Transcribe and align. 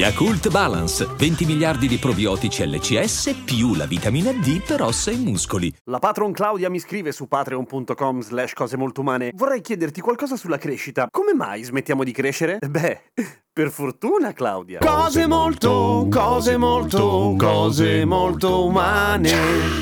Yakult 0.00 0.48
Balance, 0.48 1.04
20 1.04 1.44
miliardi 1.44 1.86
di 1.86 1.98
probiotici 1.98 2.66
LCS 2.66 3.42
più 3.44 3.74
la 3.74 3.84
vitamina 3.84 4.32
D 4.32 4.64
per 4.66 4.80
ossa 4.80 5.10
e 5.10 5.16
muscoli. 5.16 5.70
La 5.90 5.98
patron 5.98 6.32
Claudia 6.32 6.70
mi 6.70 6.78
scrive 6.78 7.12
su 7.12 7.28
patreon.com 7.28 8.22
slash 8.22 8.54
cose 8.54 8.78
molto 8.78 9.02
umane. 9.02 9.30
Vorrei 9.34 9.60
chiederti 9.60 10.00
qualcosa 10.00 10.36
sulla 10.36 10.56
crescita. 10.56 11.06
Come 11.10 11.34
mai 11.34 11.64
smettiamo 11.64 12.02
di 12.02 12.12
crescere? 12.12 12.56
Beh, 12.66 13.12
per 13.60 13.70
fortuna 13.70 14.32
Claudia. 14.32 14.78
Cose 14.78 15.26
molto, 15.26 16.06
cose 16.10 16.56
molto, 16.56 17.34
cose 17.36 18.06
molto 18.06 18.64
umane. 18.64 19.32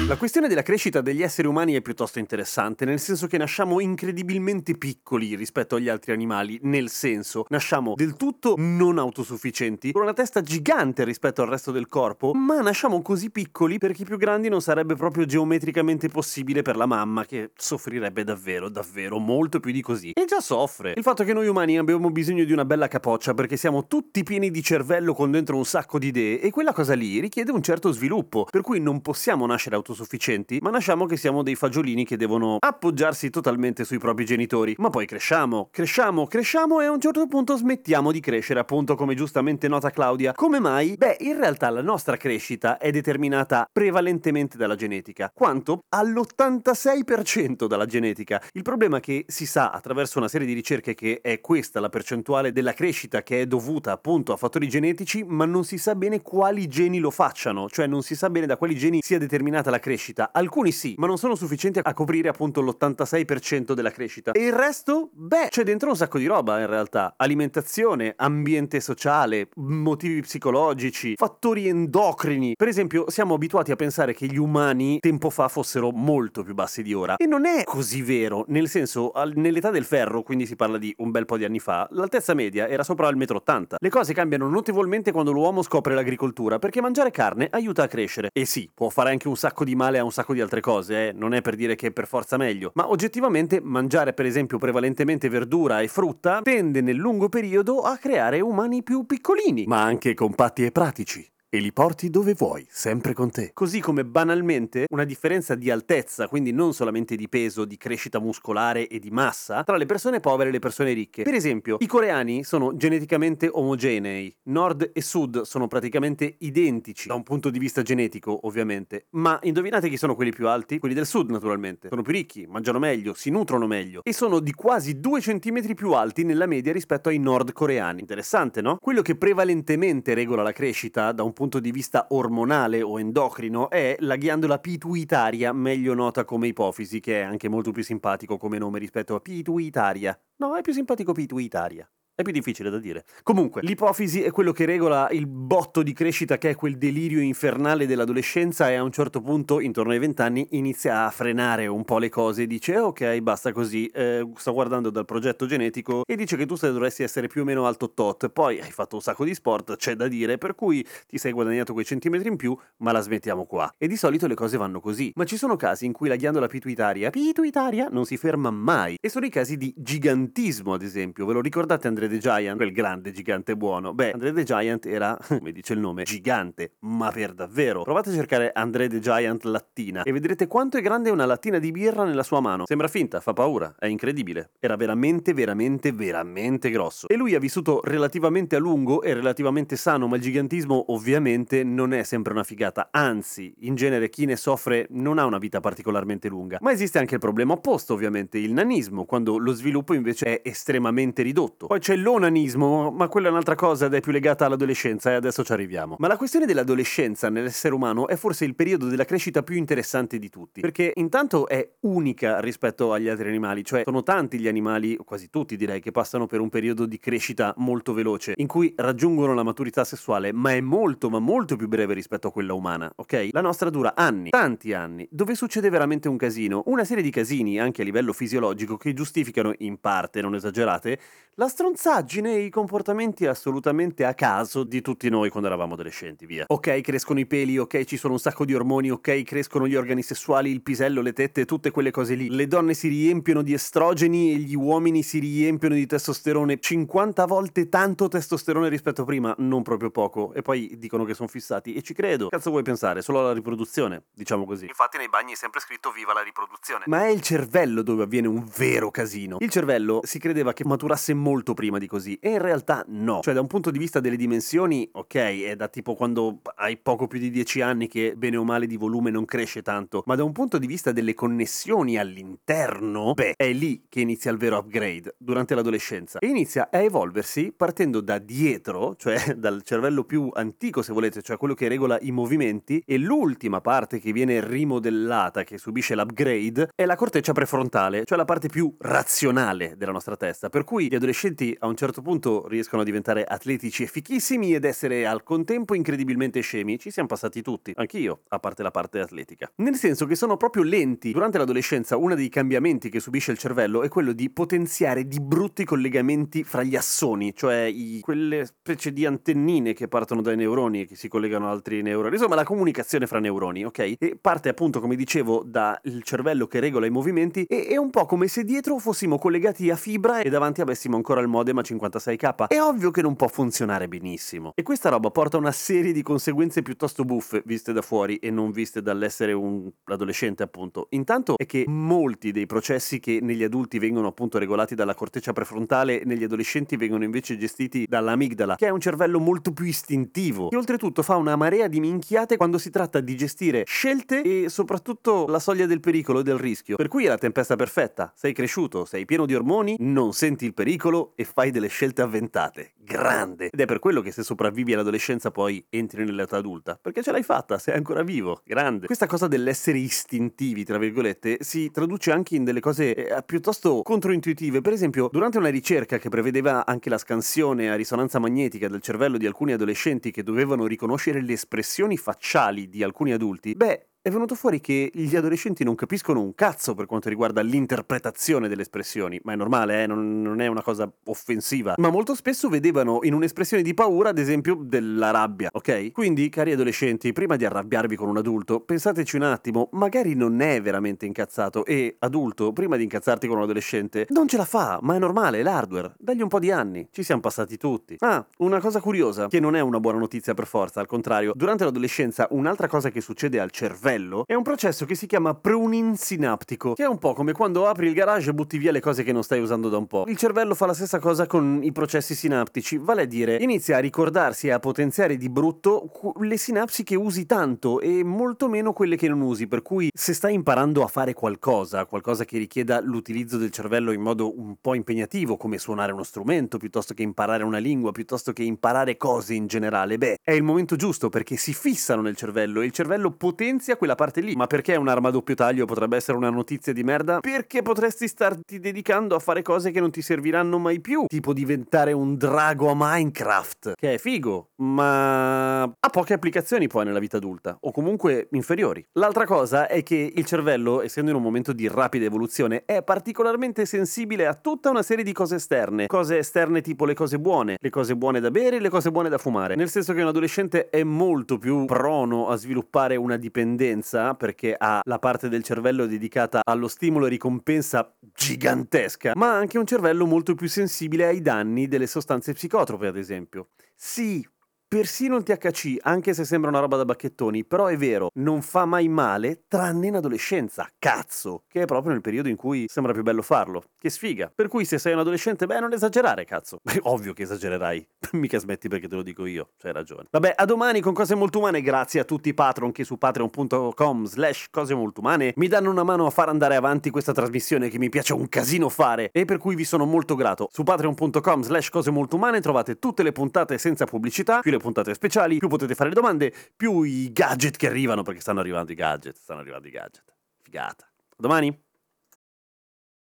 La 0.09 0.17
questione 0.17 0.49
della 0.49 0.63
crescita 0.63 1.01
degli 1.01 1.23
esseri 1.23 1.47
umani 1.47 1.75
è 1.75 1.81
piuttosto 1.81 2.19
interessante, 2.19 2.85
nel 2.85 2.99
senso 2.99 3.29
che 3.29 3.39
nasciamo 3.39 3.79
incredibilmente 3.79 4.77
piccoli 4.77 5.37
rispetto 5.37 5.77
agli 5.77 5.89
altri 5.89 6.11
animali, 6.11 6.59
nel 6.63 6.89
senso 6.89 7.45
nasciamo 7.51 7.93
del 7.95 8.17
tutto 8.17 8.55
non 8.57 8.99
autosufficienti, 8.99 9.93
con 9.93 10.03
una 10.03 10.13
testa 10.13 10.41
gigante 10.41 11.05
rispetto 11.05 11.43
al 11.43 11.49
resto 11.49 11.71
del 11.71 11.87
corpo, 11.87 12.33
ma 12.35 12.61
nasciamo 12.61 13.01
così 13.01 13.31
piccoli 13.31 13.79
perché 13.79 14.03
i 14.03 14.07
più 14.07 14.17
grandi 14.17 14.49
non 14.49 14.61
sarebbe 14.61 14.97
proprio 14.97 15.25
geometricamente 15.25 16.09
possibile 16.09 16.63
per 16.63 16.77
la 16.77 16.87
mamma, 16.87 17.25
che 17.25 17.53
soffrirebbe 17.55 18.25
davvero, 18.25 18.69
davvero 18.69 19.19
molto 19.19 19.61
più 19.61 19.71
di 19.71 19.83
così. 19.83 20.11
E 20.11 20.25
già 20.25 20.41
soffre. 20.41 20.95
Il 20.97 21.05
fatto 21.05 21.23
che 21.23 21.33
noi 21.33 21.47
umani 21.47 21.79
abbiamo 21.79 22.11
bisogno 22.11 22.43
di 22.43 22.53
una 22.53 22.65
bella 22.65 22.89
capoccia 22.89 23.35
perché 23.35 23.57
siamo 23.57 23.68
tutti 23.87 24.23
pieni 24.23 24.51
di 24.51 24.63
cervello 24.63 25.15
con 25.15 25.31
dentro 25.31 25.57
un 25.57 25.65
sacco 25.65 25.99
di 25.99 26.09
idee 26.09 26.41
e 26.41 26.51
quella 26.51 26.73
cosa 26.73 26.95
lì 26.95 27.21
richiede 27.21 27.53
un 27.53 27.63
certo 27.63 27.93
sviluppo, 27.93 28.47
per 28.51 28.63
cui 28.63 28.81
non 28.81 29.01
possiamo 29.01 29.47
nascere 29.47 29.77
autosufficienti, 29.77 30.59
ma 30.63 30.71
nasciamo 30.71 31.07
che 31.07 31.17
siamo 31.17 31.43
dei 31.43 31.55
fagiolini 31.55 32.05
che 32.05 32.17
devono 32.17 32.57
appoggiarsi 32.59 33.31
totalmente 33.31 33.85
sui 33.85 33.99
propri 33.99 34.25
genitori. 34.25 34.75
Ma 34.79 34.91
poi 34.91 35.07
cresciamo, 35.07 35.69
cresciamo, 35.71 36.27
cresciamo 36.27 36.81
e 36.81 36.87
a 36.87 36.91
un 36.91 37.01
certo 37.01 37.27
punto 37.27 37.57
smettiamo 37.57 38.11
di 38.13 38.21
crescere, 38.21 38.61
appunto 38.61 38.95
come 38.95 39.15
giustamente 39.15 39.69
nota 39.69 39.91
Claudia. 39.91 40.33
Come 40.33 40.61
mai? 40.61 40.95
Beh, 40.97 41.19
in 41.21 41.37
realtà 41.37 41.69
la 41.71 41.83
nostra 41.83 42.17
crescita 42.17 42.79
è 42.79 42.91
determinata 42.91 43.69
prevalentemente 43.71 44.57
dalla 44.57 44.77
genetica, 44.77 45.31
quanto 45.35 45.81
all'86% 45.91 47.67
dalla 47.67 47.87
genetica. 47.87 48.43
Il 48.53 48.63
problema 48.63 48.99
è 48.99 49.01
che 49.01 49.25
si 49.27 49.47
sa 49.47 49.71
attraverso 49.71 50.19
una 50.19 50.29
serie 50.29 50.47
di 50.47 50.53
ricerche 50.53 50.95
che 50.95 51.21
è 51.21 51.41
questa 51.41 51.81
la 51.81 51.89
percentuale 51.89 52.53
della 52.53 52.73
crescita 52.73 53.23
che 53.23 53.43
è 53.43 53.47
dovuta 53.49 53.91
appunto 53.91 54.33
a 54.33 54.37
fattori 54.37 54.69
genetici, 54.69 55.25
ma 55.27 55.45
non 55.45 55.65
si 55.65 55.79
sa 55.79 55.97
bene 55.97 56.23
quali 56.23 56.69
geni 56.69 57.01
lo 57.01 57.11
facciano, 57.11 57.69
cioè 57.69 57.89
non 57.89 58.03
si 58.03 58.15
sa 58.15 58.31
bene 58.31 58.47
da 58.47 58.57
quali 58.57 58.77
geni 58.77 59.01
sia 59.03 59.19
determinata 59.19 59.71
la 59.71 59.81
crescita. 59.81 60.31
Alcuni 60.33 60.71
sì, 60.71 60.95
ma 60.99 61.09
non 61.09 61.19
sono 61.19 61.35
sufficienti 61.35 61.81
a 61.83 61.95
coprire 61.95 62.29
appunto 62.29 62.61
l'86% 62.61 63.73
della 63.73 63.91
crescita. 63.91 64.33
E 64.33 64.47
il 64.47 64.53
resto? 64.53 65.11
Beh, 65.13 65.49
c'è 65.49 65.65
dentro 65.65 65.89
un 65.89 65.97
sacco 65.97 66.19
di 66.19 66.27
roba 66.27 66.61
in 66.61 66.67
realtà. 66.67 67.15
Alimentazione, 67.17 68.13
ambiente 68.17 68.79
sociale, 68.81 69.49
motivi 69.57 70.21
psicologici, 70.21 71.15
fattori 71.17 71.67
endocrini. 71.67 72.55
Per 72.57 72.69
esempio, 72.69 73.11
siamo 73.11 73.35
abituati 73.35 73.73
a 73.73 73.77
pensare 73.77 74.15
che 74.15 74.27
gli 74.27 74.39
umani 74.39 74.99
tempo 75.01 75.31
fa 75.31 75.49
fossero 75.49 75.91
molto 75.91 76.43
più 76.43 76.55
bassi 76.55 76.83
di 76.83 76.95
ora. 76.95 77.17
E 77.17 77.27
non 77.27 77.47
è 77.47 77.65
così 77.65 78.03
vero, 78.03 78.45
nel 78.49 78.69
senso, 78.69 79.13
nell'età 79.35 79.71
del 79.71 79.85
ferro, 79.85 80.23
quindi 80.23 80.47
si 80.47 80.57
parla 80.57 80.79
di 80.79 80.95
un 80.99 81.11
bel 81.11 81.25
po' 81.25 81.37
di 81.37 81.45
anni 81.45 81.59
fa, 81.59 81.89
l'altezza 81.93 82.35
media 82.35 82.69
era 82.69 82.85
sopra 82.85 83.09
il 83.09 83.17
metro 83.17 83.38
80. 83.39 83.77
Le 83.81 83.89
cose 83.91 84.13
cambiano 84.13 84.49
notevolmente 84.49 85.11
quando 85.13 85.33
l'uomo 85.33 85.63
scopre 85.63 85.95
l'agricoltura, 85.95 86.59
perché 86.59 86.81
mangiare 86.81 87.11
carne 87.11 87.49
aiuta 87.51 87.83
a 87.83 87.89
crescere. 87.89 88.31
E 88.33 88.45
sì, 88.45 88.71
può 88.73 88.89
fare 88.89 89.11
anche 89.11 89.29
un 89.29 89.37
sacco 89.37 89.65
di 89.65 89.75
male 89.75 89.99
a 89.99 90.05
un 90.05 90.13
sacco 90.13 90.35
di 90.35 90.41
altre 90.41 90.61
cose, 90.61 91.09
eh? 91.09 91.13
non 91.13 91.35
è 91.35 91.41
per 91.41 91.57
dire 91.57 91.75
che 91.75 91.89
è 91.89 91.91
per 91.91 92.07
forza 92.07 92.37
meglio, 92.37 92.71
ma 92.75 92.91
oggettivamente 92.91 93.61
mangiare 93.61 94.13
per 94.13 94.27
esempio 94.27 94.59
prevalentemente 94.59 95.29
verdura 95.29 95.81
e 95.81 95.89
frutta 95.89 96.41
tende 96.43 96.81
nel 96.81 96.97
lungo 96.97 97.29
periodo 97.29 97.81
a 97.81 97.97
creare 97.97 98.41
umani 98.41 98.83
più 98.83 99.07
piccolini, 99.07 99.65
ma 99.67 99.83
anche 99.83 100.15
compatti 100.15 100.65
e 100.65 100.71
pratici. 100.71 101.27
E 101.51 101.61
li 101.61 101.73
porti 101.73 102.11
dove 102.11 102.35
vuoi, 102.35 102.67
sempre 102.69 103.15
con 103.15 103.31
te. 103.31 103.53
Così 103.55 103.81
come 103.81 104.05
banalmente 104.05 104.85
una 104.91 105.05
differenza 105.05 105.55
di 105.55 105.71
altezza, 105.71 106.29
quindi 106.29 106.53
non 106.53 106.75
solamente 106.75 107.17
di 107.17 107.27
peso, 107.27 107.65
di 107.65 107.79
crescita 107.79 108.21
muscolare 108.21 108.87
e 108.87 108.99
di 108.99 109.09
massa, 109.09 109.65
tra 109.65 109.79
le 109.79 109.87
persone 109.87 110.21
povere 110.21 110.51
e 110.51 110.53
le 110.53 110.59
persone 110.59 110.93
ricche. 110.93 111.23
Per 111.23 111.33
esempio, 111.33 111.79
i 111.81 111.87
coreani 111.87 112.45
sono 112.45 112.77
geneticamente 112.77 113.49
omogenei, 113.51 114.37
nord 114.43 114.91
e 114.93 115.01
sud 115.01 115.41
sono 115.41 115.69
praticamente 115.69 116.35
identici, 116.41 117.09
da 117.09 117.15
un 117.15 117.23
punto 117.23 117.49
di 117.49 117.59
vista 117.59 117.81
genetico 117.81 118.41
ovviamente, 118.47 119.07
ma 119.13 119.39
indovinate 119.43 119.89
chi 119.89 119.97
sono 119.97 120.15
quelli 120.15 120.33
più 120.33 120.49
alti? 120.49 120.79
Quelli 120.79 120.95
del 120.95 121.07
sud 121.07 121.31
naturalmente. 121.31 121.89
Sono 121.89 122.03
più 122.03 122.13
ricchi, 122.13 122.47
mangiano 122.47 122.79
meglio, 122.79 123.15
si 123.15 123.31
nutrono 123.31 123.67
meglio 123.67 124.03
e 124.05 124.13
sono 124.13 124.41
di 124.41 124.53
quasi 124.53 125.01
2 125.01 125.21
cm 125.21 125.73
più 125.73 125.93
alti 125.93 126.25
nella 126.25 126.45
media 126.45 126.75
rispetto 126.75 127.09
ai 127.09 127.19
nord 127.19 127.53
coreani. 127.53 128.01
Interessante, 128.01 128.61
no? 128.61 128.77
Quello 128.79 129.01
che 129.01 129.17
prevalentemente 129.17 130.13
regola 130.13 130.43
la 130.43 130.53
crescita 130.53 131.11
da 131.13 131.23
un 131.23 131.37
punto 131.39 131.61
di 131.61 131.71
vista 131.71 132.09
ormonale 132.11 132.83
o 132.83 132.99
endocrino 132.99 133.71
è 133.71 133.95
la 134.01 134.17
ghiandola 134.17 134.59
pituitaria, 134.59 135.53
meglio 135.53 135.95
nota 135.95 136.25
come 136.25 136.49
ipofisi, 136.49 136.99
che 136.99 137.21
è 137.21 137.23
anche 137.23 137.49
molto 137.49 137.71
più 137.71 137.85
simpatico 137.85 138.37
come 138.37 138.59
nome 138.59 138.81
rispetto 138.81 139.15
a 139.15 139.21
pituitaria. 139.21 140.19
No, 140.39 140.57
è 140.57 140.63
più 140.63 140.73
simpatico 140.73 141.13
pituitaria. 141.13 141.89
È 142.21 142.25
più 142.25 142.33
difficile 142.33 142.69
da 142.69 142.81
dire. 142.81 143.05
Comunque, 143.23 143.61
l'ipofisi 143.63 144.25
è 144.25 144.33
quello 144.33 144.51
che 144.51 144.65
regola 144.65 145.09
il 145.11 145.29
botto 145.29 145.85
di 145.85 145.93
crescita 145.93 146.37
che 146.37 146.51
è 146.51 146.57
quel 146.57 146.77
delirio 146.77 147.21
infernale 147.21 147.87
dell'adolescenza 147.87 148.69
e 148.69 148.75
a 148.75 148.83
un 148.83 148.91
certo 148.91 149.21
punto, 149.21 149.61
intorno 149.61 149.93
ai 149.93 150.01
vent'anni, 150.01 150.45
inizia 150.51 151.05
a 151.05 151.11
frenare 151.11 151.69
un 151.69 151.85
po' 151.85 151.99
le 151.99 152.09
cose 152.09 152.43
e 152.43 152.47
dice 152.49 152.73
"Eh, 152.73 152.81
ok, 152.81 153.19
basta 153.21 153.53
così, 153.53 153.87
eh, 153.87 154.29
sto 154.35 154.53
guardando 154.53 154.91
dal 154.91 155.05
progetto 155.05 155.47
genetico 155.47 156.03
e 156.05 156.17
dice 156.17 156.37
che 156.37 156.45
tu 156.45 156.57
dovresti 156.57 157.05
essere 157.05 157.29
più 157.29 157.43
o 157.43 157.45
meno 157.45 157.67
alto 157.69 157.93
tot, 157.93 158.29
poi 158.31 158.59
hai 158.59 158.73
fatto 158.73 158.97
un 158.97 159.01
sacco 159.01 159.25
di 159.25 159.33
sport, 159.33 159.77
c'è 159.77 159.95
da 159.95 160.09
dire, 160.09 160.39
per 160.39 160.57
cui 160.57 160.85
ti 161.07 161.19
sei 161.19 161.31
guadagnato 161.31 161.73
quei 161.73 161.85
centimetri 161.85 162.27
in 162.27 162.35
più, 162.35 162.59
ma 162.79 162.91
la 162.91 163.01
smettiamo 163.01 163.45
qua. 163.45 163.73
E 163.79 163.87
di 163.87 163.97
solito 163.97 164.27
le 164.27 164.35
cose 164.35 164.57
vanno 164.57 164.81
così. 164.81 165.13
Ma 165.15 165.23
ci 165.23 165.37
sono 165.37 165.55
casi 165.55 165.87
in 165.87 165.93
cui 165.93 166.09
la 166.09 166.17
ghiandola 166.17 166.49
pituitaria, 166.49 167.11
pituitaria, 167.11 167.87
non 167.93 168.05
si 168.07 168.17
ferma 168.17 168.51
mai. 168.51 168.97
E 169.01 169.09
sono 169.09 169.25
i 169.25 169.31
casi 169.31 169.57
di 169.57 169.73
gigantismo, 169.77 170.73
ad 170.73 170.83
esempio. 170.83 171.25
Ve 171.25 171.35
lo 171.35 171.41
ricordate 171.41 171.87
The 172.09 172.19
Giant? 172.19 172.57
Quel 172.57 172.73
grande 172.73 173.13
gigante 173.13 173.57
buono. 173.57 173.95
Beh, 173.95 174.13
André 174.13 174.33
the 174.33 174.45
Giant 174.45 174.87
era, 174.87 175.17
come 175.27 175.53
dice 175.53 175.73
il 175.73 175.81
nome, 175.81 176.05
gigante, 176.05 176.73
ma 176.81 177.11
per 177.11 177.35
davvero. 177.35 177.83
Provate 177.83 178.11
a 178.11 178.15
cercare 178.15 178.51
André 178.53 178.89
the 178.89 179.01
Giant 179.01 179.45
lattina 179.45 180.03
e 180.03 180.13
vedrete 180.13 180.47
quanto 180.47 180.77
è 180.77 180.81
grande 180.81 181.11
una 181.11 181.27
lattina 181.27 181.59
di 181.59 181.71
birra 181.71 182.05
nella 182.05 182.23
sua 182.23 182.41
mano. 182.41 182.65
Sembra 182.67 182.89
finta, 182.89 183.21
fa 183.21 183.33
paura, 183.33 183.75
è 183.79 183.87
incredibile. 183.87 184.51
Era 184.59 184.77
veramente, 184.77 185.35
veramente, 185.35 185.93
veramente 185.93 186.71
grosso. 186.71 187.09
E 187.09 187.17
lui 187.17 187.35
ha 187.35 187.39
vissuto 187.39 187.81
relativamente 187.85 188.57
a 188.57 188.59
lungo 188.59 189.03
e 189.03 189.15
relativamente 189.15 189.77
sano, 189.77 190.07
ma 190.07 190.17
il 190.17 190.23
gigantismo 190.23 190.87
ovviamente 190.89 191.65
non 191.65 191.93
è 191.93 192.03
sempre 192.03 192.33
una 192.33 192.45
figata. 192.45 192.89
Anzi, 192.91 193.55
in 193.61 193.75
genere 193.75 194.09
chi 194.09 194.25
ne 194.25 194.37
soffre 194.37 194.87
non 194.91 195.19
ha 195.19 195.25
una 195.25 195.39
vita 195.39 195.61
particolarmente 195.61 196.29
lunga. 196.29 196.59
Ma 196.61 196.73
esiste 196.73 196.99
anche 196.99 197.15
il 197.15 197.21
problema 197.21 197.53
opposto, 197.53 197.95
ovviamente, 197.95 198.39
il 198.39 198.53
nanismo, 198.53 199.05
quando 199.05 199.39
lo 199.39 199.53
sviluppo 199.53 199.95
invece 199.95 200.41
è 200.41 200.49
estremamente 200.49 201.23
ridotto. 201.23 201.67
Poi 201.67 201.79
c'è 201.79 201.97
l'onanismo, 202.01 202.91
ma 202.91 203.09
quella 203.09 203.29
è 203.29 203.31
un'altra 203.31 203.55
cosa 203.55 203.87
ed 203.87 203.95
è 203.95 204.01
più 204.01 204.13
legata 204.13 204.47
all'adolescenza 204.47 205.11
e 205.11 205.15
adesso 205.15 205.45
ci 205.45 205.53
arriviamo. 205.53 205.97
Ma 205.99 206.09
la 206.09 206.17
questione 206.17 206.47
dell'adolescenza 206.47 207.29
nell'essere 207.29 207.75
umano 207.75 208.09
è 208.09 208.17
forse 208.17 208.45
il 208.45 208.55
periodo 208.55 208.87
della 208.87 209.05
crescita 209.05 209.43
più 209.43 209.57
interessante 209.57 210.19
di 210.19 210.29
tutti, 210.29 210.61
perché 210.61 210.93
intanto 210.95 211.49
è 211.49 211.69
unica 211.81 212.41
rispetto 212.41 212.93
agli 212.93 213.09
altri 213.09 213.29
animali, 213.29 213.65
cioè 213.65 213.83
sono 213.85 214.03
tanti 214.03 214.39
gli 214.39 214.49
animali, 214.49 214.97
quasi 215.05 215.31
tutti 215.31 215.57
direi, 215.57 215.81
che 215.81 215.91
passano 215.91 216.27
per 216.27 216.41
un 216.41 216.49
periodo 216.49 216.87
di 216.87 216.99
crescita 216.99 217.53
molto 217.59 217.93
veloce, 217.93 218.35
in 218.37 218.47
cui 218.47 218.73
raggiungono 218.77 219.35
la 219.35 219.43
maturità 219.43 219.85
sessuale, 219.85 220.33
ma 220.33 220.53
è 220.53 220.61
molto, 220.61 221.11
ma 221.11 221.19
molto 221.19 221.57
più 221.57 221.69
breve 221.69 221.95
rispetto 221.95 222.29
a 222.29 222.33
quella 222.33 222.55
umana, 222.55 222.91
ok? 222.95 223.31
La 223.33 223.41
nostra 223.41 223.71
dura 223.71 223.95
anni, 223.95 224.31
tanti 224.31 224.73
anni, 224.73 225.07
dove 225.11 225.35
succede 225.35 225.69
veramente 225.69 226.09
un 226.09 226.17
casino, 226.17 226.63
una 226.67 226.85
serie 226.85 227.03
di 227.03 227.11
casini 227.11 227.59
anche 227.59 227.83
a 227.83 227.85
livello 227.85 228.13
fisiologico 228.13 228.77
che 228.77 228.93
giustificano, 228.93 229.53
in 229.59 229.81
parte, 229.81 230.21
non 230.21 230.35
esagerate, 230.35 231.01
la 231.35 231.49
stronzata 231.49 231.88
messaggine 231.89 232.35
e 232.35 232.41
i 232.41 232.51
comportamenti 232.51 233.25
assolutamente 233.25 234.05
a 234.05 234.13
caso 234.13 234.63
di 234.63 234.83
tutti 234.83 235.09
noi 235.09 235.31
quando 235.31 235.49
eravamo 235.49 235.73
adolescenti, 235.73 236.27
via. 236.27 236.45
Ok, 236.47 236.83
crescono 236.83 237.19
i 237.19 237.25
peli, 237.25 237.57
ok, 237.57 237.85
ci 237.85 237.97
sono 237.97 238.13
un 238.13 238.19
sacco 238.19 238.45
di 238.45 238.55
ormoni, 238.55 238.91
ok, 238.91 239.23
crescono 239.23 239.67
gli 239.67 239.75
organi 239.75 240.03
sessuali, 240.03 240.51
il 240.51 240.61
pisello, 240.61 241.01
le 241.01 241.15
tette, 241.15 241.47
tutte 241.47 241.71
quelle 241.71 241.91
cose 241.91 242.15
lì. 242.15 242.29
Le 242.29 242.47
donne 242.47 242.75
si 242.75 242.89
riempiono 242.89 243.41
di 243.41 243.55
estrogeni 243.55 244.35
e 244.35 244.37
gli 244.37 244.55
uomini 244.55 245.03
si 245.03 245.19
riempiono 245.19 245.75
di 245.75 245.87
testosterone 245.87 246.61
50 246.61 247.25
volte 247.25 247.71
tanto 247.71 248.09
testosterone 248.09 248.69
rispetto 248.69 249.01
a 249.01 249.05
prima, 249.07 249.35
non 249.39 249.63
proprio 249.63 249.91
poco. 249.91 250.35
E 250.35 250.43
poi 250.43 250.75
dicono 250.77 251.05
che 251.05 251.15
sono 251.15 251.29
fissati 251.29 251.73
e 251.73 251.81
ci 251.81 251.95
credo. 251.95 252.29
Cazzo 252.29 252.51
vuoi 252.51 252.63
pensare? 252.63 253.01
Solo 253.01 253.21
alla 253.21 253.33
riproduzione, 253.33 254.03
diciamo 254.13 254.45
così. 254.45 254.67
Infatti 254.67 254.99
nei 254.99 255.09
bagni 255.09 255.33
è 255.33 255.37
sempre 255.37 255.61
scritto 255.61 255.91
viva 255.91 256.13
la 256.13 256.23
riproduzione. 256.23 256.85
Ma 256.87 257.07
è 257.07 257.09
il 257.09 257.23
cervello 257.23 257.81
dove 257.81 258.03
avviene 258.03 258.29
un 258.29 258.47
vero 258.59 258.91
casino. 258.91 259.39
Il 259.41 259.49
cervello 259.49 260.01
si 260.03 260.19
credeva 260.19 260.53
che 260.53 260.67
maturasse 260.67 261.15
molto 261.15 261.55
prima 261.55 261.77
di 261.79 261.87
così 261.87 262.19
e 262.21 262.31
in 262.31 262.43
realtà 262.43 262.85
no. 262.89 263.21
Cioè 263.23 263.35
da 263.35 263.41
un 263.41 263.47
punto 263.47 263.71
di 263.71 263.79
vista 263.79 264.01
delle 264.01 264.17
dimensioni, 264.17 264.89
ok, 264.93 265.15
è 265.15 265.57
da 265.57 265.69
tipo 265.69 265.95
quando 265.95 266.41
hai 266.57 266.77
poco 266.77 267.07
più 267.07 267.19
di 267.19 267.31
10 267.31 267.61
anni 267.61 267.89
che 267.89 268.15
bene 268.17 268.37
o 268.37 268.45
male 268.45 268.67
di 268.67 268.77
volume 268.77 269.11
non 269.11 269.25
cresce 269.25 269.63
tanto, 269.63 270.03
ma 270.07 270.15
da 270.15 270.25
un 270.25 270.33
punto 270.33 270.59
di 270.59 270.67
vista 270.67 270.93
delle 270.93 271.15
connessioni 271.15 271.99
all'interno, 271.99 273.15
beh, 273.15 273.35
è 273.37 273.53
lì 273.53 273.85
che 273.89 274.01
inizia 274.01 274.31
il 274.31 274.39
vero 274.39 274.59
upgrade, 274.59 275.15
durante 275.19 275.55
l'adolescenza. 275.55 276.19
E 276.19 276.27
inizia 276.27 276.69
a 276.71 276.79
evolversi 276.79 277.53
partendo 277.57 278.01
da 278.01 278.19
dietro, 278.19 278.97
cioè 278.97 279.17
dal 279.37 279.63
cervello 279.63 280.05
più 280.05 280.31
antico 280.33 280.83
se 280.83 280.93
volete, 280.93 281.23
cioè 281.23 281.37
quello 281.37 281.55
che 281.55 281.69
regola 281.69 281.99
i 282.01 282.11
movimenti, 282.11 282.83
e 282.85 282.99
l'ultima 282.99 283.61
parte 283.61 284.01
che 284.01 284.13
viene 284.13 284.45
rimodellata, 284.45 285.45
che 285.45 285.59
subisce 285.59 285.95
l'upgrade, 285.95 286.71
è 286.75 286.85
la 286.85 286.97
corteccia 286.97 287.33
prefrontale, 287.33 288.05
cioè 288.05 288.19
la 288.19 288.25
parte 288.25 288.49
più 288.49 288.75
razionale 288.79 289.75
della 289.77 289.93
nostra 289.93 290.17
testa, 290.17 290.49
per 290.49 290.65
cui 290.65 290.89
gli 290.89 290.95
adolescenti 290.95 291.57
a 291.59 291.67
un 291.69 291.77
certo 291.77 292.03
punto 292.03 292.47
riescono 292.49 292.83
a 292.83 292.85
diventare 292.85 293.25
atletici 293.25 293.85
e 293.85 293.87
fichissimi 293.87 294.55
ed 294.55 294.65
essere 294.65 295.07
al 295.07 295.23
contempo 295.23 295.75
incredibilmente 295.75 296.41
scemi. 296.41 296.79
Ci 296.79 296.91
siamo 296.91 297.09
passati 297.09 297.43
tutti, 297.43 297.73
anch'io, 297.77 298.23
a 298.29 298.39
parte 298.39 298.63
la 298.63 298.71
parte 298.71 299.01
atletica. 299.01 299.51
Nel 299.57 299.75
senso 299.77 300.07
che 300.07 300.15
sono 300.15 300.37
proprio 300.37 300.63
lenti. 300.63 301.13
Durante 301.13 301.39
l'adolescenza 301.39 301.97
uno 301.97 302.15
dei 302.15 302.29
cambiamenti 302.29 302.89
che 302.91 303.01
subisce 303.01 303.33
il 303.33 303.39
cervello 303.39 303.83
è 303.83 303.89
quello 303.89 304.13
di 304.13 304.31
potenziare 304.31 305.07
di 305.07 305.21
brutti 305.21 305.65
collegamenti 305.65 306.45
fra 306.45 306.63
gli 306.63 306.77
assoni, 306.77 307.35
cioè 307.35 307.63
i, 307.63 308.01
quelle 308.01 308.47
specie 308.47 308.93
di 308.93 309.07
antennine 309.07 309.73
che 309.75 309.89
partono 309.89 310.23
dai 310.23 310.37
neuroni 310.37 310.83
e 310.83 310.87
che 310.87 310.97
si 310.97 311.09
collegano 311.09 311.47
ad 311.47 311.53
altri 311.53 311.83
neuroni. 311.83 312.15
Insomma, 312.15 312.35
la 312.35 312.45
comunicazione 312.45 313.07
fra 313.07 313.21
neuroni, 313.21 313.65
ok? 313.65 313.97
E 313.99 314.19
parte 314.21 314.49
appunto, 314.49 314.81
come 314.81 314.97
dicevo, 314.97 315.43
dal 315.45 315.81
cervello 316.03 316.47
che 316.47 316.61
regola 316.61 316.87
i 316.87 316.91
movimenti 316.91 317.45
e 317.49 317.67
è 317.67 317.77
un 317.77 317.91
po' 317.91 318.07
come 318.07 318.29
se 318.29 318.45
dietro 318.45 318.79
fossimo 318.79 319.19
collegati 319.19 319.71
a 319.71 319.77
fibra 319.77 320.21
e 320.21 320.31
davanti 320.31 320.61
avessimo 320.61 320.97
ancora 320.97 321.21
il 321.21 321.29
modem 321.49 321.59
a 321.59 321.63
56k. 321.63 322.49
È 322.49 322.61
ovvio 322.61 322.91
che 322.91 323.03
non 323.03 323.17
può 323.17 323.29
funzionare 323.29 323.89
benissimo. 323.89 324.53
E 324.55 324.63
questa 324.63 324.89
roba 324.89 325.11
porta 325.11 325.37
a 325.37 325.41
una 325.41 325.53
serie 325.53 325.93
di 325.93 326.03
conseguenze 326.03 326.63
piuttosto 326.63 327.05
buffe, 327.05 327.43
viste 327.45 327.73
da 327.73 327.83
fuori 327.83 328.17
e 328.17 328.31
non 328.31 328.51
viste 328.51 328.83
dall'essere 328.83 329.33
un 329.33 329.71
adolescente, 329.85 330.43
appunto. 330.43 330.89
Intanto 330.91 331.37
è 331.37 331.47
che 331.47 331.65
molti 331.67 332.33
dei 332.33 332.47
processi 332.47 333.01
che 333.01 333.19
negli 333.23 333.43
adulti 333.43 333.79
vengono 333.79 334.09
appunto 334.09 334.39
regolati 334.39 334.75
dalla 334.75 334.95
corteccia 334.95 335.33
prefrontale, 335.33 336.03
negli 336.05 336.25
adolescenti 336.25 336.77
vengono 336.77 337.05
invece 337.05 337.37
gestiti 337.37 337.87
dall'amigdala, 337.89 338.57
che 338.57 338.67
è 338.67 338.71
un 338.71 338.81
cervello 338.81 339.21
molto 339.21 339.53
più 339.53 339.65
istintivo, 339.65 340.49
che 340.49 340.57
oltretutto 340.57 341.03
fa 341.03 341.17
una 341.17 341.37
marea 341.37 341.69
di 341.69 341.81
minchiate 341.81 342.37
quando 342.37 342.59
si 342.59 342.71
tratta 342.71 343.01
di 343.01 343.17
gestire 343.17 343.65
scelte 343.67 344.23
e 344.23 344.49
soprattutto 344.49 345.27
la 345.27 345.39
soglia 345.39 345.67
del 345.67 345.81
pericolo 345.81 346.21
e 346.21 346.23
del 346.23 346.39
rischio. 346.39 346.77
Per 346.77 346.89
cui 346.89 347.05
è 347.05 347.09
la 347.09 347.19
tempesta 347.19 347.57
perfetta. 347.57 348.13
Sei 348.15 348.33
cresciuto, 348.33 348.85
sei 348.85 349.05
pieno 349.05 349.27
di 349.27 349.35
ormoni, 349.35 349.77
non 349.79 350.13
senti 350.13 350.45
il 350.45 350.55
pericolo 350.55 351.13
e 351.15 351.25
fai 351.39 351.53
delle 351.53 351.69
scelte 351.69 352.03
avventate. 352.03 352.73
Grande! 352.89 353.51
Ed 353.51 353.61
è 353.61 353.67
per 353.67 353.81
quello 353.81 354.01
che 354.01 354.11
se 354.13 354.23
sopravvivi 354.23 354.73
all'adolescenza 354.73 355.31
poi 355.31 355.63
entri 355.69 356.07
nell'età 356.07 356.39
adulta, 356.39 356.79
perché 356.81 357.03
ce 357.03 357.13
l'hai 357.13 357.23
fatta, 357.23 357.59
sei 357.59 357.75
ancora 357.75 358.03
vivo. 358.03 358.41
Grande! 358.47 358.87
Questa 358.87 359.07
cosa 359.07 359.29
dell'essere 359.29 359.77
istintivi, 359.77 360.65
tra 360.65 360.79
virgolette, 360.79 361.37
si 361.41 361.71
traduce 361.71 362.13
anche 362.13 362.35
in 362.35 362.45
delle 362.45 362.61
cose 362.61 362.95
eh, 362.95 363.23
piuttosto 363.25 363.83
controintuitive. 363.83 364.63
Per 364.63 364.73
esempio, 364.73 365.11
durante 365.13 365.37
una 365.37 365.51
ricerca 365.51 365.99
che 365.99 366.09
prevedeva 366.09 366.65
anche 366.65 366.89
la 366.89 366.97
scansione 366.97 367.71
a 367.71 367.75
risonanza 367.75 368.19
magnetica 368.19 368.69
del 368.69 368.81
cervello 368.81 369.19
di 369.19 369.27
alcuni 369.27 369.53
adolescenti 369.53 370.11
che 370.11 370.23
dovevano 370.23 370.65
riconoscere 370.65 371.21
le 371.21 371.35
espressioni 371.35 371.99
facciali 371.99 372.71
di 372.71 372.83
alcuni 372.83 373.13
adulti, 373.13 373.55
beh, 373.55 373.89
è 374.09 374.11
venuto 374.11 374.35
fuori 374.35 374.61
che 374.61 374.91
gli 374.95 375.17
adolescenti 375.17 375.65
non 375.65 375.75
capiscono 375.75 376.23
un 376.23 376.35
cazzo 376.35 376.75
per 376.75 376.87
quanto 376.87 377.11
riguarda 377.11 377.43
l'interpretazione 377.43 378.49
delle 378.49 378.63
espressioni, 378.63 379.21
ma 379.25 379.35
è 379.35 379.37
normale, 379.37 379.83
eh? 379.83 379.87
non, 379.87 380.23
non, 380.23 380.41
è 380.41 380.47
una 380.47 380.63
cosa 380.63 380.91
offensiva, 381.05 381.75
ma 381.77 381.91
molto 381.91 382.15
spesso 382.15 382.49
vedevano 382.49 382.78
in 383.03 383.15
un'espressione 383.15 383.63
di 383.63 383.75
paura, 383.75 384.11
ad 384.11 384.19
esempio, 384.19 384.59
della 384.61 385.11
rabbia, 385.11 385.49
ok? 385.53 385.93
Quindi, 385.93 386.29
cari 386.29 386.53
adolescenti, 386.53 387.13
prima 387.13 387.37
di 387.37 387.45
arrabbiarvi 387.45 387.97
con 387.97 388.09
un 388.09 388.17
adulto, 388.17 388.61
pensateci 388.61 389.17
un 389.17 389.23
attimo, 389.23 389.69
magari 389.73 390.15
non 390.15 390.41
è 390.41 390.61
veramente 390.61 391.07
incazzato 391.07 391.65
e, 391.65 391.97
adulto, 392.01 392.53
prima 392.53 392.77
di 392.77 392.85
incazzarti 392.85 393.27
con 393.27 393.37
un 393.39 393.43
adolescente, 393.43 394.07
non 394.11 394.29
ce 394.29 394.37
la 394.37 394.45
fa, 394.45 394.79
ma 394.83 394.95
è 394.95 394.99
normale, 394.99 395.41
è 395.41 395.43
l'hardware, 395.43 395.95
dagli 395.99 396.23
un 396.23 396.29
po' 396.29 396.39
di 396.39 396.51
anni, 396.51 396.89
ci 396.91 397.03
siamo 397.03 397.21
passati 397.21 397.57
tutti. 397.57 397.97
Ah, 398.01 398.25
una 398.39 398.61
cosa 398.61 398.81
curiosa, 398.81 399.29
che 399.29 399.41
non 399.41 399.57
è 399.57 399.61
una 399.61 399.81
buona 399.81 399.99
notizia 399.99 400.35
per 400.35 400.47
forza, 400.47 400.81
al 400.81 400.87
contrario, 400.87 401.33
durante 401.35 401.65
l'adolescenza 401.65 402.27
un'altra 402.31 402.69
cosa 402.69 402.91
che 402.91 403.01
succede 403.01 403.41
al 403.41 403.51
cervello 403.51 404.25
è 404.27 404.35
un 404.35 404.43
processo 404.43 404.85
che 404.85 404.95
si 404.95 405.07
chiama 405.07 405.35
pruning 405.35 405.95
sinaptico, 405.95 406.75
che 406.75 406.85
è 406.85 406.89
un 406.89 406.99
po' 406.99 407.15
come 407.15 407.33
quando 407.33 407.67
apri 407.67 407.87
il 407.87 407.95
garage 407.95 408.31
e 408.31 408.35
butti 408.35 408.59
via 408.59 408.73
le 408.73 408.81
cose 408.81 409.03
che 409.03 409.13
non 409.13 409.23
stai 409.23 409.41
usando 409.41 409.69
da 409.69 409.77
un 409.77 409.87
po'. 409.87 410.05
Il 410.07 410.17
cervello 410.17 410.55
fa 410.55 410.67
la 410.67 410.75
stessa 410.75 410.99
cosa 410.99 411.27
con 411.27 411.61
i 411.63 411.73
processi 411.73 412.15
sinaptici, 412.15 412.68
vale 412.77 413.03
a 413.03 413.07
dire 413.07 413.37
inizia 413.41 413.77
a 413.77 413.81
ricordarsi 413.81 414.49
e 414.49 414.51
a 414.51 414.59
potenziare 414.59 415.17
di 415.17 415.29
brutto 415.29 415.91
le 416.21 416.37
sinapsi 416.37 416.83
che 416.83 416.97
usi 416.97 417.25
tanto 417.25 417.81
e 417.81 418.05
molto 418.05 418.49
meno 418.49 418.73
quelle 418.73 418.97
che 418.97 419.09
non 419.09 419.21
usi, 419.21 419.47
per 419.47 419.63
cui 419.63 419.89
se 419.93 420.13
stai 420.13 420.35
imparando 420.35 420.83
a 420.83 420.89
fare 420.89 421.15
qualcosa, 421.15 421.87
qualcosa 421.87 422.25
che 422.25 422.39
richieda 422.39 422.81
l'utilizzo 422.81 423.39
del 423.39 423.51
cervello 423.51 423.93
in 423.93 424.01
modo 424.01 424.39
un 424.39 424.57
po' 424.61 424.75
impegnativo, 424.75 425.37
come 425.37 425.59
suonare 425.59 425.93
uno 425.93 426.03
strumento, 426.03 426.59
piuttosto 426.59 426.95
che 426.95 427.03
imparare 427.03 427.45
una 427.45 427.59
lingua, 427.59 427.93
piuttosto 427.93 428.33
che 428.33 428.43
imparare 428.43 428.97
cose 428.97 429.35
in 429.35 429.47
generale, 429.47 429.97
beh, 429.99 430.19
è 430.23 430.33
il 430.33 430.43
momento 430.43 430.77
giusto 430.77 431.09
perché 431.09 431.37
si 431.37 431.55
fissano 431.55 432.03
nel 432.03 432.17
cervello 432.17 432.61
e 432.61 432.67
il 432.67 432.73
cervello 432.73 433.13
potenzia 433.13 433.77
quella 433.77 433.95
parte 433.95 434.21
lì. 434.21 434.35
Ma 434.35 434.47
perché 434.47 434.77
un'arma 434.77 435.09
a 435.09 435.13
doppio 435.13 435.35
taglio 435.35 435.65
potrebbe 435.65 435.97
essere 435.97 436.17
una 436.17 436.31
notizia 436.31 436.73
di 436.73 436.83
merda? 436.83 437.21
Perché 437.21 437.63
potresti 437.63 438.09
starti 438.09 438.59
dedicando 438.59 439.15
a 439.15 439.19
fare 439.19 439.43
cose 439.43 439.71
che 439.71 439.81
non 439.81 439.91
ti 439.91 440.03
serviranno 440.03 440.59
mai 440.59 440.81
più. 440.81 441.05
Tipo 441.07 441.33
diventare 441.33 441.93
un 441.93 442.17
drago 442.17 442.58
a 442.67 442.75
Minecraft. 442.77 443.73
Che 443.75 443.95
è 443.95 443.99
figo, 443.99 444.51
ma 444.57 445.63
ha 445.63 445.89
poche 445.91 446.13
applicazioni 446.13 446.67
poi 446.67 446.85
nella 446.85 446.99
vita 446.99 447.17
adulta. 447.17 447.57
O 447.61 447.73
comunque 447.73 448.29
inferiori. 448.33 448.87
L'altra 448.93 449.25
cosa 449.25 449.69
è 449.69 449.83
che 449.83 450.13
il 450.15 450.25
cervello, 450.25 450.83
essendo 450.83 451.11
in 451.11 451.17
un 451.17 451.23
momento 451.23 451.53
di 451.53 451.69
rapida 451.69 452.05
evoluzione, 452.05 452.65
è 452.65 452.83
particolarmente 452.83 453.65
sensibile 453.65 454.27
a 454.27 454.35
tutta 454.35 454.71
una 454.71 454.83
serie 454.83 455.05
di 455.05 455.13
cose 455.13 455.37
esterne. 455.37 455.87
Cose 455.87 456.19
esterne 456.19 456.61
tipo 456.61 456.85
le 456.85 456.95
cose 456.95 457.19
buone, 457.19 457.57
le 457.59 457.71
cose 457.71 457.97
buone 457.97 458.21
da 458.21 458.31
bere 458.31 458.61
le 458.61 458.69
cose 458.69 458.91
buone 458.91 459.09
da 459.09 459.19
fumare. 459.19 459.55
Nel 459.55 459.69
senso 459.69 459.93
che 459.93 460.03
un 460.03 460.09
adolescente 460.09 460.71
è 460.71 460.83
molto 460.83 461.39
più 461.39 461.65
prono 461.65 462.29
a 462.29 462.37
sviluppare 462.37 462.97
una 462.97 463.17
dipendenza 463.17 464.15
perché 464.15 464.55
ha 464.57 464.81
la 464.85 464.99
parte 464.99 465.29
del 465.29 465.43
cervello 465.43 465.87
dedicata 465.87 466.41
allo 466.45 466.69
stimolo 466.69 467.07
e 467.07 467.11
ricompensa 467.11 467.93
gigantesca, 468.15 469.13
ma 469.15 469.35
anche 469.35 469.59
un 469.59 469.67
cervello 469.67 470.07
molto 470.07 470.35
più 470.35 470.49
sensibile 470.49 471.07
ai 471.07 471.21
danni 471.21 471.69
delle 471.69 471.87
sostanze 471.87 472.33
psicotrope, 472.49 472.87
ad 472.87 472.97
esempio. 472.97 473.51
Sì, 473.75 474.27
Persino 474.71 475.17
il 475.17 475.23
THC, 475.23 475.79
anche 475.81 476.13
se 476.13 476.27
sembra 476.27 476.51
una 476.51 476.59
roba 476.59 476.77
da 476.77 476.85
bacchettoni, 476.85 477.43
però 477.47 477.69
è 477.69 477.77
vero, 477.79 478.11
non 478.17 478.43
fa 478.43 478.67
mai 478.67 478.87
male, 478.87 479.45
tranne 479.49 479.87
in 479.87 479.95
adolescenza. 479.95 480.69
Cazzo! 480.79 481.45
Che 481.49 481.63
è 481.63 481.65
proprio 481.65 481.93
nel 481.93 482.03
periodo 482.03 482.29
in 482.29 482.37
cui 482.37 482.67
sembra 482.69 482.93
più 482.93 483.03
bello 483.03 483.23
farlo. 483.23 483.63
Che 483.79 483.89
sfiga. 483.89 484.31
Per 484.35 484.49
cui 484.49 484.67
se 484.67 484.77
sei 484.77 484.93
un 484.93 484.99
adolescente, 484.99 485.47
beh, 485.47 485.61
non 485.61 485.73
esagerare, 485.73 486.27
cazzo. 486.27 486.59
Beh, 486.69 486.81
ovvio 486.83 487.15
che 487.15 487.23
esagererai. 487.23 487.89
Mica 488.13 488.39
smetti 488.39 488.69
perché 488.69 488.89
te 488.89 488.97
lo 488.97 489.03
dico 489.03 489.25
io. 489.25 489.53
C'hai 489.57 489.73
ragione. 489.73 490.05
Vabbè, 490.11 490.35
a 490.37 490.45
domani 490.45 490.83
con 490.83 490.93
cose 490.93 491.15
molto 491.15 491.39
umane. 491.39 491.63
Grazie 491.63 492.01
a 492.01 492.05
tutti 492.05 492.29
i 492.29 492.35
patron 492.35 492.71
che 492.71 492.85
su 492.85 492.99
patreon.com 492.99 494.05
slash 494.05 494.49
cose 494.51 494.75
molto 494.75 495.01
umane 495.01 495.33
mi 495.37 495.49
danno 495.49 495.71
una 495.71 495.83
mano 495.83 496.05
a 496.05 496.11
far 496.11 496.29
andare 496.29 496.57
avanti 496.57 496.91
questa 496.91 497.13
trasmissione 497.13 497.71
che 497.71 497.79
mi 497.79 497.89
piace 497.89 498.13
un 498.13 498.29
casino 498.29 498.69
fare 498.69 499.09
e 499.13 499.25
per 499.25 499.39
cui 499.39 499.55
vi 499.55 499.65
sono 499.65 499.87
molto 499.87 500.15
grato. 500.15 500.49
Su 500.53 500.63
patreon.com 500.63 501.41
slash 501.41 501.71
cose 501.71 501.91
molto 501.91 502.17
umane 502.17 502.43
trovate 502.43 502.79
tutte 502.79 503.03
le 503.03 503.13
puntate 503.13 503.57
senza 503.57 503.87
pubblicità, 503.87 504.41
più 504.41 504.51
le 504.51 504.58
puntate 504.59 504.95
speciali, 504.95 505.39
più 505.39 505.49
potete 505.49 505.75
fare 505.75 505.91
domande, 505.91 506.33
più 506.57 506.83
i 506.83 507.11
gadget 507.13 507.57
che 507.57 507.69
arrivano, 507.69 508.03
perché 508.03 508.21
stanno 508.21 508.41
arrivando 508.41 508.73
i 508.73 508.75
gadget, 508.75 509.17
stanno 509.17 509.41
arrivando 509.41 509.69
i 509.69 509.71
gadget. 509.71 510.15
Figata. 510.43 510.85
A 510.85 511.17
domani! 511.17 511.68